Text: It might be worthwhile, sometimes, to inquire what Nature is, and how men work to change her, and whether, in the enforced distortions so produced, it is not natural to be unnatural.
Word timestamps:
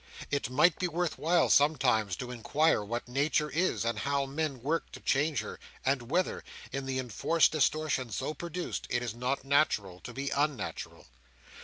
It 0.31 0.49
might 0.49 0.79
be 0.79 0.87
worthwhile, 0.87 1.51
sometimes, 1.51 2.15
to 2.15 2.31
inquire 2.31 2.83
what 2.83 3.07
Nature 3.07 3.51
is, 3.51 3.85
and 3.85 3.99
how 3.99 4.25
men 4.25 4.63
work 4.63 4.91
to 4.93 4.99
change 4.99 5.41
her, 5.41 5.59
and 5.85 6.09
whether, 6.09 6.43
in 6.71 6.87
the 6.87 6.97
enforced 6.97 7.51
distortions 7.51 8.15
so 8.15 8.33
produced, 8.33 8.87
it 8.89 9.03
is 9.03 9.13
not 9.13 9.43
natural 9.45 9.99
to 9.99 10.11
be 10.11 10.31
unnatural. 10.31 11.05